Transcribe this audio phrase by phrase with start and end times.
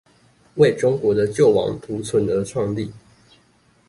[0.55, 2.91] 為中國的救亡圖存而創立